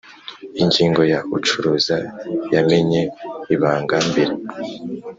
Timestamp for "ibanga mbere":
3.55-4.33